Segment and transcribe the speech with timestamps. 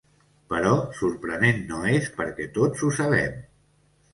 [0.53, 0.69] Però
[0.99, 3.37] sorprenent no és perquè tots ho sabem.